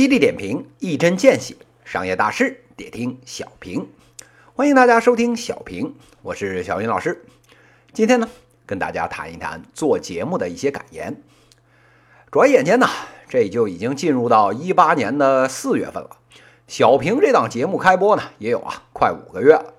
[0.00, 3.86] 犀利点评，一针见血，商业大事得听小平。
[4.54, 7.22] 欢迎大家收听小平，我是小云老师。
[7.92, 8.26] 今天呢，
[8.64, 11.22] 跟大家谈一谈做节目的一些感言。
[12.30, 12.88] 转眼间呢，
[13.28, 16.16] 这就已经进入到一八年的四月份了。
[16.66, 19.74] 小平这档节目开播呢，也有啊快五个月了。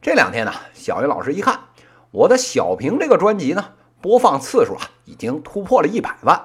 [0.00, 1.60] 这两天呢，小云老师一看，
[2.10, 6.42] 我的小平这个专辑呢，播放次数啊，已经突破了一百万。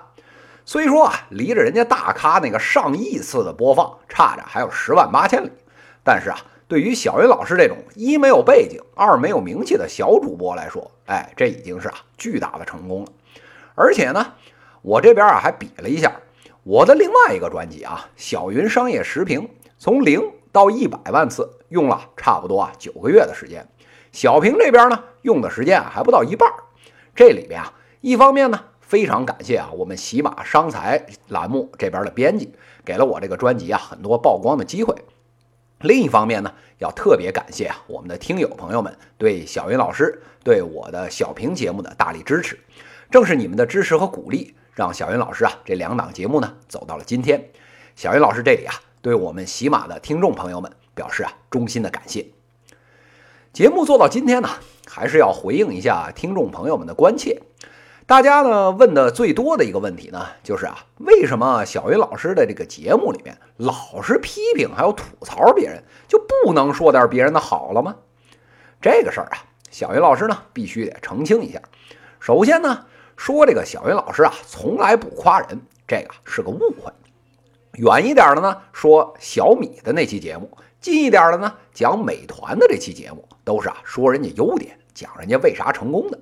[0.66, 5.52] 虽说啊，离着人家大咖那个上亿次的播放差着还有十万八千里，
[6.05, 6.38] 但是啊，
[6.70, 13.12] 对于小云老师这种一没有背景，二没有名气的小主播来说，哎，这已经是啊巨大的成功了。
[13.76, 14.26] 而且呢，
[14.81, 16.13] 我这边啊还比了一下，
[16.64, 19.41] 我的另外一个专辑啊《小云商业时评》，
[19.77, 20.22] 从零
[20.53, 23.67] 到一百万次用了差不多啊九个月的时间，
[24.14, 26.50] 小平这边呢用的时间啊还不到一半。
[27.14, 28.61] 这里边啊，一方面呢。
[28.94, 32.53] 非常感谢啊，我们喜马商财栏目这边的编辑
[32.86, 34.94] 给了我这个专辑啊很多曝光的机会。
[35.80, 42.59] 另一方面呢，要特别感谢啊我们的听友朋友们对小云老师对我的小平节目的大力支持。
[43.09, 47.50] 正是你们的支持和鼓励，让小云老师啊这两档节目呢走到了今天。
[47.95, 52.28] 小云老师这里啊，对我们喜马的听众朋友们表示啊衷心的感谢。
[53.53, 54.50] 节目做到今天呢，
[54.85, 57.41] 还是要回应一下听众朋友们的关切。
[58.06, 67.96] 大家呢问的最多的一个问题呢，就是啊，为什么小云老师的这个节目里面老是批评还有吐槽别人，就不能说点别人的好了吗？
[68.81, 69.38] 这个事儿啊，
[69.72, 71.62] 小云老师呢必须得澄清一下。
[72.20, 76.92] 首先呢，说这个小云老师啊从来不夸人，这个是个误会。
[77.76, 80.50] 远一点的呢，说小米的那期节目；
[80.81, 86.20] 近一点的呢，讲美团的这期节目，都是啊说人家优点，讲人家为啥成功的。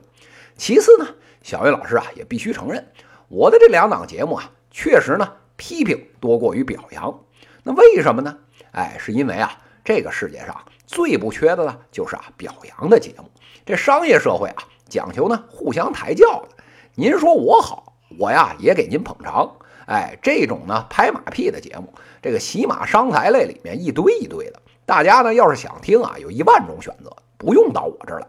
[0.56, 1.08] 其次呢。
[1.42, 2.86] 小云老师啊，也必须承认，
[3.28, 7.19] 我的这两档节目啊，确实呢批评多过于表扬。
[7.63, 8.38] 那为什么呢？
[8.72, 9.52] 哎，是因为啊，
[9.84, 13.25] 这个世界上最不缺的呢，就是啊表扬的节目。
[13.66, 16.63] 这商业社会啊，讲求呢互相抬轿的。
[16.96, 19.52] 您说我好，我呀也给您捧场。
[19.88, 24.62] 哎，这种呢拍马屁的节目，这个喜马商财类里面一堆一堆的。
[24.85, 28.28] 大家呢要是想听啊，有一万种选择，不用到我这儿来。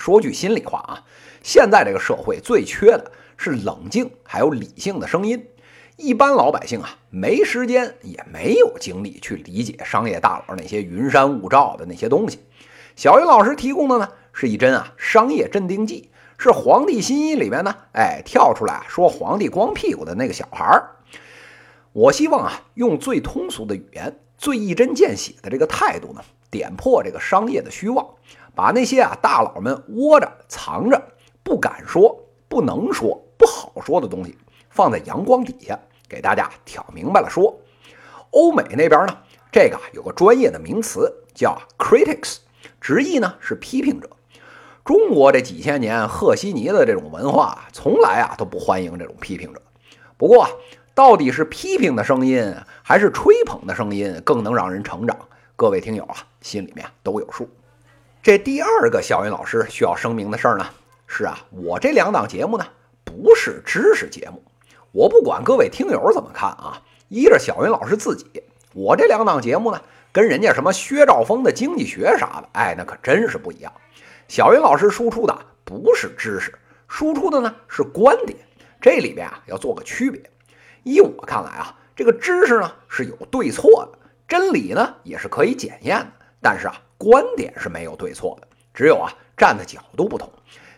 [0.00, 1.04] 说句心里话啊。
[1.42, 5.46] 现在这个社会最缺的是冷静还有理性的声音。
[5.96, 12.40] 一般老百姓啊，没时间也没有精力去理解商业大佬那些云山雾罩的那些东西。
[12.96, 20.96] 小云老师提供的呢，是一针啊商业镇定剂，是《皇帝新衣》里面呢，哎跳出来说皇帝光屁股的那个小孩儿。
[21.92, 28.06] 我希望啊，用最通俗的语言、最一针见血的这个态度呢，点破这个商业的虚妄，
[28.54, 31.00] 把那些啊大佬们窝着藏着。
[31.42, 32.16] 不敢说、
[32.48, 34.36] 不能说、不好说的东西，
[34.68, 35.78] 放在阳光底下
[36.08, 37.58] 给大家挑明白了说。
[38.30, 39.16] 欧美那边呢，
[39.50, 42.36] 这个有个专业的名词叫 critics，
[42.80, 44.08] 直译呢是批评者。
[44.84, 49.60] 中国这几千年赫西尼的这种文化，从来啊都不欢迎这种批评者。
[50.16, 50.48] 不过，
[50.94, 55.16] 到底是批评的声音还是吹捧的声音更能让人成长？
[55.60, 57.46] 各位听友啊，心里面都有数。
[58.22, 60.66] 这第二个小云老师需要声明的事儿呢。
[61.06, 62.66] 是啊，我这两档节目呢，
[63.04, 64.42] 不是知识节目。
[64.90, 69.82] 我不管各位听友怎么看啊，依着小云老师自己，我这两档节目呢，
[70.12, 73.70] 跟人家什么薛兆丰的经济学啥的，哎，那可真是不一样。
[74.28, 78.38] 小云老师输出的不是知识，输出的呢是观点。
[78.80, 80.22] 这里边啊要做个区别。
[80.84, 83.98] 依我看来啊，这个知识呢是有对错的，
[84.30, 90.30] 真理呢也是可以检验的，但是啊，观点是没有对错的，只有啊站的角度不同。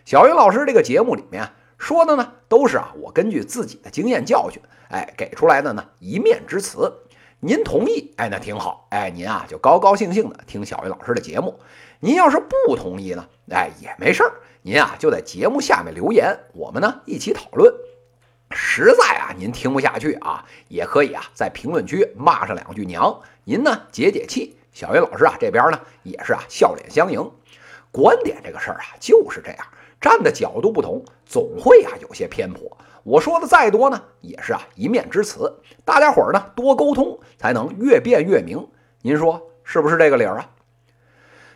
[0.05, 1.47] 小云老师这个节目里面
[1.77, 4.59] 说的呢，都是啊，我根据自己的经验教训，
[4.89, 6.91] 哎，给出来的呢一面之词。
[7.41, 11.59] 您同意，哎，那挺好，哎，您啊就高高兴兴的听小云老师的节目。
[11.99, 14.33] 您要是不同意呢，哎，也没事儿，
[14.63, 17.71] 您啊就在节目下面留言，我们呢一起讨论。
[18.53, 24.55] 实在啊您听不下去啊，也可以啊在评论区骂上两句娘，您呢解解气。
[24.71, 27.31] 小云老师啊这边呢也是啊笑脸相迎。
[27.91, 29.65] 观点这个事儿啊就是这样。
[29.99, 32.77] 站的角度不同，总会啊有些偏颇。
[33.03, 35.59] 我说的再多呢，也是啊一面之词。
[35.85, 38.67] 大家伙儿呢多沟通，才能越辩越明。
[39.01, 40.49] 您说是不是这个理儿啊？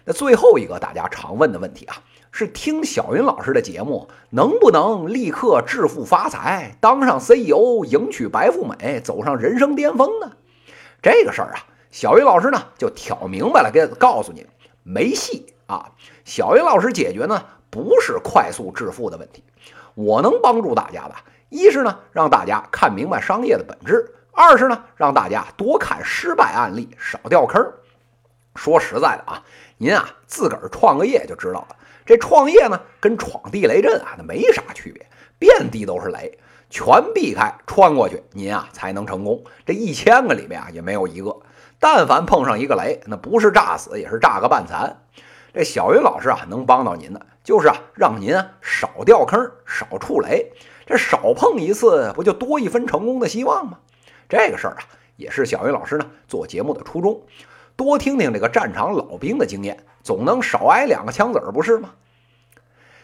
[0.06, 1.98] 那最后一个大家常问的问题啊，
[2.40, 10.34] 是听小云老师的节目能不能立刻致富发财，当上 CEO，迎娶白富美，走上人生巅峰呢？
[11.02, 14.46] 这个事儿啊，小云老师呢就挑明白了，给告诉您
[14.84, 15.94] 没戏啊。
[16.26, 17.44] 小云老师解决呢。
[17.72, 19.44] 不是快速致富的问题，
[19.94, 21.16] 我能帮助大家的，
[21.50, 27.62] 一是呢让大家看明白商业的本质，二是呢，让大家多看失败案例，少掉坑。
[28.56, 29.44] 说实在的啊，
[29.78, 31.76] 您啊自个儿创个业就知道了。
[32.08, 35.06] 这创业呢，跟闯地雷阵啊，那没啥区别，
[35.38, 36.40] 遍地都是雷，
[36.70, 39.44] 全避开穿过去，您啊才能成功。
[39.66, 41.38] 这一千个里面啊，也没有一个。
[41.80, 45.02] 但凡碰上一个雷，那不是炸死，也是炸个半残。
[45.54, 50.54] 这小云老师啊，能帮到您的，就是啊，让您啊少掉坑，少触雷。
[50.86, 53.80] 这少碰一次，不就多一分成功的希望吗？
[54.30, 54.80] 这个事儿啊，
[55.18, 57.22] 也是小云老师呢做节目的初衷。
[57.78, 61.92] 多听听这个战场老兵的经验，总能少挨两个枪子儿，不是吗？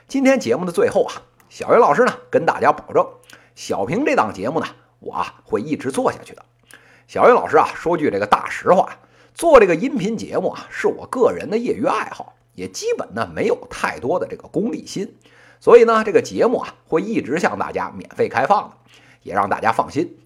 [0.08, 3.08] 今天节目的最后啊，小云老师呢跟大家保证，
[3.54, 4.66] 小平这档节目呢，
[5.00, 6.44] 我啊会一直做下去的。
[7.06, 8.98] 小云老师啊，说句这个大实话，
[9.36, 15.16] 做这个音频节目啊，是我个人的业余爱好，也基本呢没有太多的这个功利心，
[15.60, 18.76] 所以呢，这个节目啊会一直向大家免费开放的，
[19.22, 20.18] 也让大家放心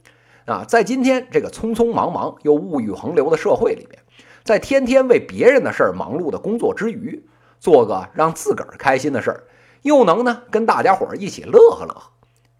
[0.46, 0.64] 啊。
[0.66, 4.02] 在今天这个匆匆忙忙又物欲横流的社会里边，
[4.48, 7.22] 在天天为别人的事儿忙碌的工作之余，
[7.60, 9.44] 做个让自个儿开心的事儿，
[9.82, 12.12] 又能呢跟大家伙儿一起乐呵乐呵，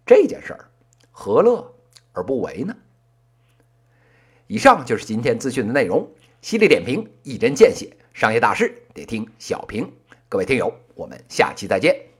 [0.04, 0.68] 这件事儿
[1.10, 1.74] 何乐
[2.12, 2.76] 而不为呢？
[4.48, 6.06] 以上就是今天资讯的内容，
[6.42, 9.90] 犀利点评，一针见血，商业大事得听小平。
[10.28, 12.17] 各位听友，我们下期再见。